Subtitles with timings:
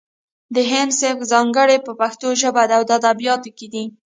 [0.55, 1.91] د هندي سبک ځانګړنې په
[2.41, 3.83] ژبه فکر او ادبیاتو کې دي